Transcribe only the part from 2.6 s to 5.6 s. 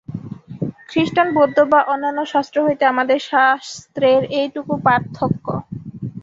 হইতে আমাদের শাস্ত্রের এইটুকু পার্থক্য।